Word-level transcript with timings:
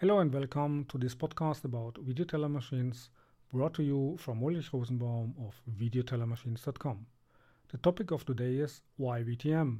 Hello 0.00 0.18
and 0.18 0.30
welcome 0.30 0.84
to 0.90 0.98
this 0.98 1.14
podcast 1.14 1.64
about 1.64 1.96
video 2.02 2.26
teller 2.26 2.50
machines 2.50 3.08
brought 3.50 3.72
to 3.72 3.82
you 3.82 4.14
from 4.18 4.42
Ulrich 4.42 4.70
Rosenbaum 4.74 5.34
of 5.40 5.54
videotellermachines.com. 5.80 7.06
The 7.72 7.78
topic 7.78 8.10
of 8.10 8.26
today 8.26 8.56
is 8.56 8.82
why 8.98 9.22
VTM. 9.22 9.78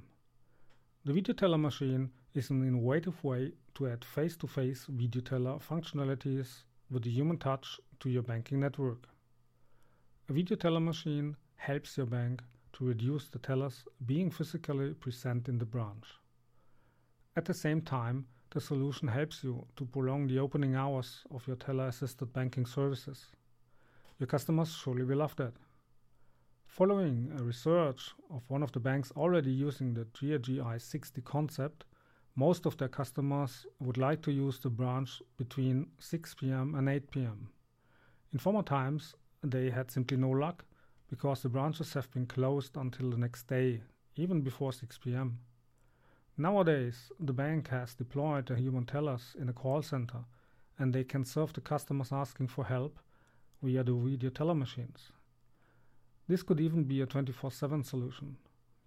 The 1.05 1.13
video 1.13 1.35
teller 1.35 1.59
machine 1.59 2.09
is 2.33 2.49
an 2.49 2.67
innovative 2.67 3.23
way 3.23 3.53
to 3.75 3.89
add 3.89 4.07
face-to-face 4.07 4.87
video 4.89 5.21
teller 5.21 5.59
functionalities 5.59 6.63
with 6.91 7.05
a 7.05 7.11
human 7.11 7.37
touch 7.37 7.79
to 8.01 8.09
your 8.09 8.23
banking 8.23 8.59
network. 8.59 9.09
A 10.31 10.33
video 10.33 10.57
teller 10.57 10.81
machine 10.81 11.37
helps 11.57 11.99
your 11.99 12.07
bank 12.07 12.41
to 12.73 12.87
reduce 12.87 13.29
the 13.29 13.39
tellers 13.39 13.85
being 14.07 14.31
physically 14.31 14.95
present 14.95 15.47
in 15.47 15.59
the 15.59 15.67
branch. 15.67 16.07
At 17.37 17.45
the 17.45 17.53
same 17.53 17.83
time, 17.83 18.25
the 18.57 18.61
solution 18.63 19.07
helps 19.07 19.45
you 19.45 19.67
to 19.77 19.85
prolong 19.85 20.27
the 20.27 20.39
opening 20.39 20.75
hours 20.75 21.25
of 21.31 21.47
your 21.47 21.57
teller 21.57 21.89
assisted 21.89 22.33
banking 22.33 22.65
services. 22.65 23.27
Your 24.19 24.27
customers 24.27 24.75
surely 24.75 25.05
will 25.05 25.19
love 25.19 25.37
that. 25.37 25.53
Following 26.65 27.31
a 27.39 27.43
research 27.43 28.15
of 28.31 28.49
one 28.49 28.63
of 28.63 28.73
the 28.73 28.81
banks 28.81 29.13
already 29.15 29.51
using 29.51 29.93
the 29.93 30.07
GRG 30.07 30.57
i60 30.57 31.23
concept, 31.23 31.85
most 32.35 32.65
of 32.65 32.79
their 32.79 32.89
customers 32.89 33.67
would 33.79 33.99
like 33.99 34.23
to 34.23 34.33
use 34.33 34.59
the 34.59 34.71
branch 34.71 35.21
between 35.37 35.89
6 35.99 36.35
pm 36.37 36.77
and 36.77 36.89
8 36.89 37.11
pm. 37.11 37.51
In 38.33 38.39
former 38.39 38.63
times, 38.63 39.17
they 39.43 39.69
had 39.69 39.91
simply 39.91 40.17
no 40.17 40.31
luck 40.31 40.65
because 41.11 41.43
the 41.43 41.51
branches 41.51 41.93
have 41.93 42.11
been 42.11 42.25
closed 42.25 42.79
until 42.79 43.11
the 43.11 43.19
next 43.19 43.49
day, 43.49 43.83
even 44.15 44.41
before 44.41 44.73
6 44.73 44.97
pm. 44.97 45.41
Nowadays, 46.39 47.11
the 47.19 47.33
bank 47.33 47.69
has 47.69 47.95
deployed 47.95 48.47
the 48.47 48.57
human 48.57 48.85
tellers 48.85 49.35
in 49.41 49.49
a 49.49 49.55
call 49.55 49.81
center 49.81 50.25
and 50.79 50.93
they 50.93 51.03
can 51.03 51.25
serve 51.25 51.55
the 51.55 51.63
customers 51.63 52.13
asking 52.13 52.49
for 52.49 52.65
help 52.67 52.99
via 53.63 53.83
the 53.83 53.95
video 53.95 54.29
teller 54.29 54.55
machines. 54.55 55.13
This 56.29 56.43
could 56.43 56.61
even 56.61 56.85
be 56.85 57.01
a 57.01 57.07
24 57.07 57.51
7 57.51 57.83
solution. 57.83 58.37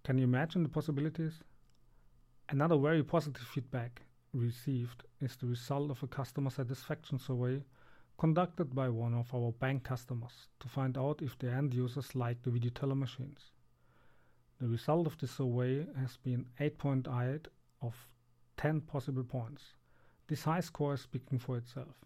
Can 0.04 0.18
you 0.18 0.24
imagine 0.24 0.62
the 0.62 0.68
possibilities? 0.68 1.40
Another 2.48 2.78
very 2.78 3.02
positive 3.02 3.42
feedback 3.42 4.02
received 4.32 5.02
is 5.20 5.34
the 5.34 5.46
result 5.46 5.90
of 5.90 6.02
a 6.04 6.06
customer 6.06 6.50
satisfaction 6.50 7.18
survey 7.18 7.64
conducted 8.16 8.76
by 8.76 8.88
one 8.88 9.14
of 9.14 9.34
our 9.34 9.50
bank 9.50 9.82
customers 9.82 10.46
to 10.60 10.68
find 10.68 10.96
out 10.96 11.20
if 11.20 11.36
the 11.40 11.50
end 11.50 11.74
users 11.74 12.14
like 12.14 12.42
the 12.42 12.50
video 12.50 12.70
teller 12.70 12.94
machines. 12.94 13.50
The 14.60 14.68
result 14.68 15.06
of 15.06 15.16
the 15.16 15.26
survey 15.26 15.86
has 15.98 16.18
been 16.18 16.44
8.8 16.60 17.46
of 17.80 17.94
10 18.58 18.82
possible 18.82 19.24
points. 19.24 19.72
This 20.28 20.44
high 20.44 20.60
score 20.60 20.92
is 20.92 21.00
speaking 21.00 21.38
for 21.38 21.56
itself. 21.56 21.96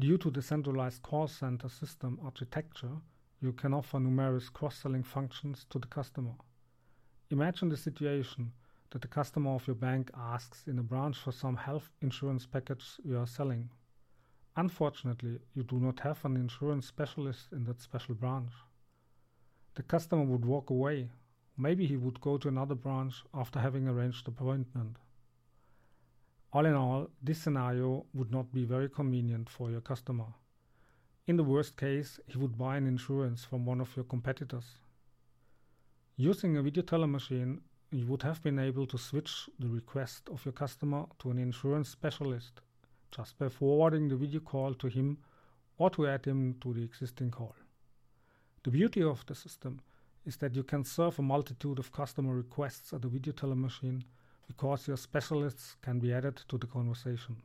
Due 0.00 0.16
to 0.16 0.30
the 0.30 0.40
centralized 0.40 1.02
call 1.02 1.26
center 1.26 1.68
system 1.68 2.18
architecture, 2.24 3.02
you 3.42 3.52
can 3.52 3.74
offer 3.74 4.00
numerous 4.00 4.48
cross-selling 4.48 5.02
functions 5.02 5.66
to 5.68 5.78
the 5.78 5.86
customer. 5.88 6.32
Imagine 7.28 7.68
the 7.68 7.76
situation 7.76 8.52
that 8.90 9.02
the 9.02 9.08
customer 9.08 9.50
of 9.50 9.66
your 9.66 9.76
bank 9.76 10.10
asks 10.16 10.66
in 10.66 10.78
a 10.78 10.82
branch 10.82 11.18
for 11.18 11.32
some 11.32 11.56
health 11.56 11.90
insurance 12.00 12.46
package 12.46 12.98
you 13.04 13.18
are 13.18 13.26
selling. 13.26 13.68
Unfortunately, 14.56 15.38
you 15.54 15.64
do 15.64 15.78
not 15.78 16.00
have 16.00 16.24
an 16.24 16.36
insurance 16.36 16.86
specialist 16.86 17.52
in 17.52 17.64
that 17.64 17.82
special 17.82 18.14
branch. 18.14 18.52
The 19.74 19.82
customer 19.82 20.24
would 20.24 20.46
walk 20.46 20.70
away 20.70 21.10
Maybe 21.58 21.86
he 21.86 21.96
would 21.96 22.20
go 22.20 22.36
to 22.38 22.48
another 22.48 22.74
branch 22.74 23.22
after 23.32 23.58
having 23.58 23.88
arranged 23.88 24.26
the 24.26 24.30
appointment. 24.30 24.96
All 26.52 26.66
in 26.66 26.74
all, 26.74 27.08
this 27.22 27.40
scenario 27.40 28.06
would 28.14 28.30
not 28.30 28.52
be 28.52 28.64
very 28.64 28.88
convenient 28.88 29.48
for 29.48 29.70
your 29.70 29.80
customer. 29.80 30.26
In 31.26 31.36
the 31.36 31.44
worst 31.44 31.76
case, 31.76 32.20
he 32.26 32.38
would 32.38 32.56
buy 32.56 32.76
an 32.76 32.86
insurance 32.86 33.44
from 33.44 33.66
one 33.66 33.80
of 33.80 33.94
your 33.96 34.04
competitors. 34.04 34.78
Using 36.16 36.56
a 36.56 36.62
video 36.62 36.82
teller 36.82 37.06
machine, 37.06 37.60
you 37.90 38.06
would 38.06 38.22
have 38.22 38.42
been 38.42 38.58
able 38.58 38.86
to 38.86 38.98
switch 38.98 39.48
the 39.58 39.68
request 39.68 40.28
of 40.28 40.44
your 40.44 40.52
customer 40.52 41.06
to 41.18 41.30
an 41.30 41.38
insurance 41.38 41.88
specialist 41.88 42.60
just 43.10 43.38
by 43.38 43.48
forwarding 43.48 44.08
the 44.08 44.16
video 44.16 44.40
call 44.40 44.74
to 44.74 44.88
him 44.88 45.18
or 45.78 45.90
to 45.90 46.06
add 46.06 46.24
him 46.24 46.56
to 46.60 46.72
the 46.72 46.82
existing 46.82 47.30
call. 47.30 47.54
The 48.64 48.70
beauty 48.70 49.02
of 49.02 49.24
the 49.26 49.34
system 49.34 49.80
is 50.26 50.36
that 50.38 50.56
you 50.56 50.64
can 50.64 50.84
serve 50.84 51.18
a 51.18 51.22
multitude 51.22 51.78
of 51.78 51.92
customer 51.92 52.34
requests 52.34 52.92
at 52.92 53.00
the 53.02 53.08
video 53.08 53.32
teller 53.32 53.54
machine 53.54 54.04
because 54.46 54.88
your 54.88 54.96
specialists 54.96 55.76
can 55.82 55.98
be 55.98 56.12
added 56.12 56.36
to 56.48 56.58
the 56.58 56.66
conversation. 56.66 57.36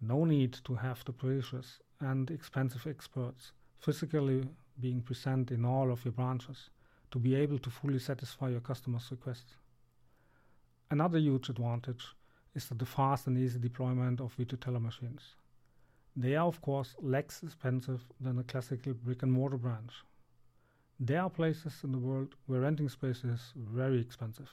No 0.00 0.24
need 0.24 0.54
to 0.64 0.74
have 0.74 1.04
the 1.04 1.12
precious 1.12 1.80
and 2.00 2.30
expensive 2.30 2.86
experts 2.86 3.52
physically 3.78 4.48
being 4.80 5.02
present 5.02 5.50
in 5.50 5.64
all 5.64 5.92
of 5.92 6.04
your 6.04 6.12
branches 6.12 6.70
to 7.10 7.18
be 7.18 7.34
able 7.34 7.58
to 7.58 7.70
fully 7.70 7.98
satisfy 7.98 8.48
your 8.48 8.60
customers' 8.60 9.08
requests. 9.10 9.56
Another 10.90 11.18
huge 11.18 11.50
advantage 11.50 12.14
is 12.54 12.66
that 12.68 12.78
the 12.78 12.86
fast 12.86 13.26
and 13.26 13.36
easy 13.38 13.58
deployment 13.58 14.20
of 14.20 14.32
video 14.32 14.56
teller 14.56 14.80
machines. 14.80 15.34
They 16.16 16.34
are, 16.34 16.46
of 16.46 16.60
course, 16.60 16.96
less 17.00 17.42
expensive 17.42 18.04
than 18.20 18.38
a 18.38 18.44
classical 18.44 18.94
brick 18.94 19.22
and 19.22 19.32
mortar 19.32 19.58
branch. 19.58 19.92
There 21.02 21.22
are 21.22 21.30
places 21.30 21.80
in 21.82 21.92
the 21.92 21.98
world 21.98 22.34
where 22.44 22.60
renting 22.60 22.90
space 22.90 23.24
is 23.24 23.54
very 23.56 23.98
expensive. 23.98 24.52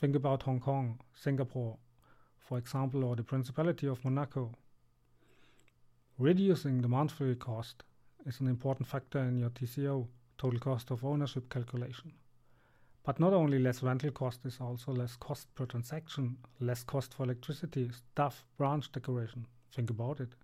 Think 0.00 0.16
about 0.16 0.42
Hong 0.42 0.58
Kong, 0.58 0.98
Singapore, 1.14 1.76
for 2.40 2.58
example, 2.58 3.04
or 3.04 3.14
the 3.14 3.22
Principality 3.22 3.86
of 3.86 4.04
Monaco. 4.04 4.50
Reducing 6.18 6.82
the 6.82 6.88
monthly 6.88 7.36
cost 7.36 7.84
is 8.26 8.40
an 8.40 8.48
important 8.48 8.88
factor 8.88 9.20
in 9.20 9.38
your 9.38 9.50
TCO, 9.50 10.08
total 10.38 10.58
cost 10.58 10.90
of 10.90 11.04
ownership 11.04 11.48
calculation. 11.48 12.12
But 13.04 13.20
not 13.20 13.32
only 13.32 13.60
less 13.60 13.84
rental 13.84 14.10
cost 14.10 14.44
is 14.44 14.60
also 14.60 14.90
less 14.90 15.14
cost 15.14 15.54
per 15.54 15.66
transaction, 15.66 16.36
less 16.58 16.82
cost 16.82 17.14
for 17.14 17.22
electricity, 17.22 17.92
staff, 17.92 18.44
branch 18.58 18.90
decoration. 18.90 19.46
Think 19.72 19.90
about 19.90 20.18
it. 20.18 20.34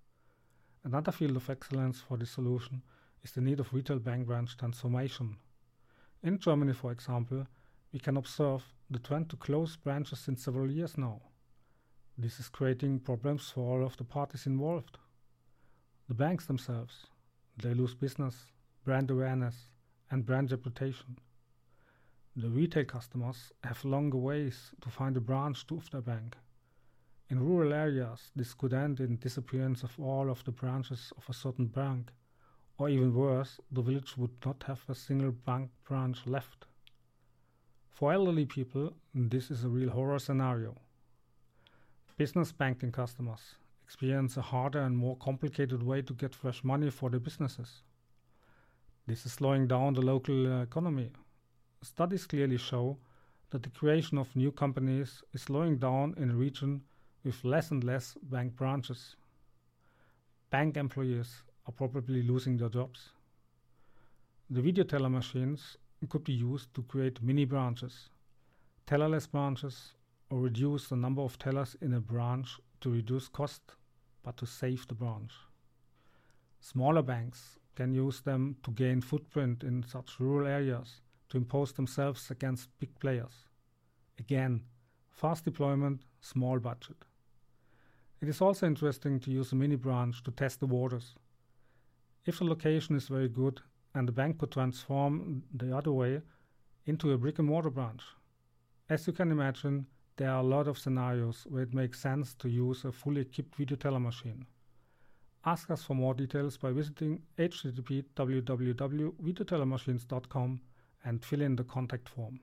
Another 0.84 1.10
field 1.10 1.34
of 1.34 1.50
excellence 1.50 2.00
for 2.00 2.16
this 2.16 2.30
solution 2.30 2.82
is 3.24 3.32
the 3.32 3.40
need 3.40 3.60
of 3.60 3.72
retail 3.72 3.98
bank 3.98 4.26
branch 4.26 4.56
transformation. 4.56 5.36
In 6.22 6.38
Germany, 6.38 6.72
for 6.72 6.92
example, 6.92 7.46
we 7.92 7.98
can 7.98 8.16
observe 8.16 8.64
the 8.90 8.98
trend 8.98 9.28
to 9.30 9.36
close 9.36 9.76
branches 9.76 10.18
since 10.18 10.44
several 10.44 10.70
years 10.70 10.98
now. 10.98 11.20
This 12.18 12.40
is 12.40 12.48
creating 12.48 13.00
problems 13.00 13.50
for 13.50 13.60
all 13.60 13.86
of 13.86 13.96
the 13.96 14.04
parties 14.04 14.46
involved. 14.46 14.98
The 16.08 16.14
banks 16.14 16.46
themselves, 16.46 17.06
they 17.56 17.74
lose 17.74 17.94
business, 17.94 18.36
brand 18.84 19.10
awareness, 19.10 19.70
and 20.10 20.26
brand 20.26 20.50
reputation. 20.50 21.18
The 22.36 22.48
retail 22.48 22.84
customers 22.84 23.52
have 23.62 23.84
longer 23.84 24.18
ways 24.18 24.72
to 24.80 24.88
find 24.90 25.16
a 25.16 25.20
branch 25.20 25.64
of 25.70 25.90
their 25.90 26.00
bank. 26.00 26.36
In 27.30 27.40
rural 27.40 27.72
areas, 27.72 28.30
this 28.34 28.52
could 28.52 28.74
end 28.74 29.00
in 29.00 29.16
disappearance 29.16 29.82
of 29.82 29.98
all 29.98 30.30
of 30.30 30.44
the 30.44 30.52
branches 30.52 31.12
of 31.16 31.28
a 31.28 31.34
certain 31.34 31.66
bank 31.66 32.10
or 32.78 32.88
even 32.88 33.14
worse, 33.14 33.60
the 33.70 33.82
village 33.82 34.16
would 34.16 34.44
not 34.44 34.62
have 34.66 34.80
a 34.88 34.94
single 34.94 35.32
bank 35.32 35.70
branch 35.84 36.26
left. 36.26 36.66
For 37.90 38.12
elderly 38.12 38.46
people, 38.46 38.94
this 39.14 39.50
is 39.50 39.64
a 39.64 39.68
real 39.68 39.90
horror 39.90 40.18
scenario. 40.18 40.74
Business 42.16 42.52
banking 42.52 42.92
customers 42.92 43.56
experience 43.84 44.36
a 44.36 44.42
harder 44.42 44.80
and 44.80 44.96
more 44.96 45.16
complicated 45.16 45.82
way 45.82 46.02
to 46.02 46.14
get 46.14 46.34
fresh 46.34 46.64
money 46.64 46.90
for 46.90 47.10
their 47.10 47.20
businesses. 47.20 47.82
This 49.06 49.26
is 49.26 49.32
slowing 49.32 49.66
down 49.66 49.94
the 49.94 50.00
local 50.00 50.46
uh, 50.46 50.62
economy. 50.62 51.10
Studies 51.82 52.26
clearly 52.26 52.56
show 52.56 52.96
that 53.50 53.62
the 53.62 53.70
creation 53.70 54.16
of 54.16 54.34
new 54.34 54.50
companies 54.50 55.22
is 55.34 55.42
slowing 55.42 55.76
down 55.76 56.14
in 56.16 56.30
a 56.30 56.34
region 56.34 56.82
with 57.24 57.44
less 57.44 57.70
and 57.70 57.84
less 57.84 58.16
bank 58.22 58.56
branches. 58.56 59.16
Bank 60.50 60.76
employees 60.76 61.42
are 61.66 61.72
probably 61.72 62.22
losing 62.22 62.56
their 62.56 62.68
jobs. 62.68 63.10
The 64.50 64.60
video 64.60 64.84
teller 64.84 65.08
machines 65.08 65.76
could 66.08 66.24
be 66.24 66.32
used 66.32 66.74
to 66.74 66.82
create 66.82 67.22
mini 67.22 67.44
branches, 67.44 68.10
tellerless 68.86 69.30
branches, 69.30 69.94
or 70.30 70.40
reduce 70.40 70.88
the 70.88 70.96
number 70.96 71.22
of 71.22 71.38
tellers 71.38 71.76
in 71.80 71.94
a 71.94 72.00
branch 72.00 72.58
to 72.80 72.90
reduce 72.90 73.28
cost 73.28 73.62
but 74.22 74.36
to 74.36 74.46
save 74.46 74.86
the 74.88 74.94
branch. 74.94 75.32
Smaller 76.60 77.02
banks 77.02 77.58
can 77.74 77.92
use 77.92 78.20
them 78.20 78.56
to 78.62 78.70
gain 78.72 79.00
footprint 79.00 79.62
in 79.62 79.82
such 79.82 80.20
rural 80.20 80.46
areas 80.46 81.00
to 81.28 81.38
impose 81.38 81.72
themselves 81.72 82.30
against 82.30 82.68
big 82.78 82.98
players. 83.00 83.46
Again, 84.18 84.62
fast 85.10 85.44
deployment, 85.44 86.02
small 86.20 86.58
budget. 86.58 86.96
It 88.20 88.28
is 88.28 88.40
also 88.40 88.66
interesting 88.66 89.18
to 89.20 89.30
use 89.30 89.52
a 89.52 89.56
mini 89.56 89.76
branch 89.76 90.22
to 90.24 90.30
test 90.30 90.60
the 90.60 90.66
waters 90.66 91.14
if 92.24 92.38
the 92.38 92.44
location 92.44 92.96
is 92.96 93.08
very 93.08 93.28
good 93.28 93.60
and 93.94 94.08
the 94.08 94.12
bank 94.12 94.38
could 94.38 94.52
transform 94.52 95.42
the 95.54 95.76
other 95.76 95.92
way 95.92 96.22
into 96.86 97.12
a 97.12 97.18
brick 97.18 97.38
and 97.38 97.48
mortar 97.48 97.70
branch. 97.70 98.02
As 98.88 99.06
you 99.06 99.12
can 99.12 99.30
imagine, 99.30 99.86
there 100.16 100.30
are 100.30 100.40
a 100.40 100.46
lot 100.46 100.66
of 100.68 100.78
scenarios 100.78 101.46
where 101.48 101.62
it 101.62 101.74
makes 101.74 102.00
sense 102.00 102.34
to 102.34 102.48
use 102.48 102.84
a 102.84 102.92
fully 102.92 103.22
equipped 103.22 103.56
video 103.56 103.76
teller 103.76 104.00
machine. 104.00 104.46
Ask 105.44 105.70
us 105.70 105.82
for 105.82 105.94
more 105.94 106.14
details 106.14 106.56
by 106.56 106.70
visiting 106.72 107.20
http 107.38 108.04
www.videotellermachines.com 108.14 110.60
and 111.04 111.24
fill 111.24 111.40
in 111.40 111.56
the 111.56 111.64
contact 111.64 112.08
form. 112.08 112.38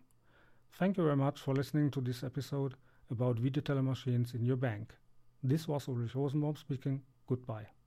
Thank 0.74 0.98
you 0.98 1.04
very 1.04 1.16
much 1.16 1.40
for 1.40 1.54
listening 1.54 1.92
to 1.92 2.02
this 2.02 2.24
episode 2.24 2.74
about 3.10 3.40
video 3.40 3.62
teller 3.62 3.82
machines 3.82 4.34
in 4.34 4.44
your 4.46 4.58
bank. 4.58 4.94
This 5.44 5.68
was 5.68 5.88
Ulrich 5.88 6.16
Rosenbaum 6.16 6.58
speaking. 6.58 7.02
Goodbye. 7.28 7.79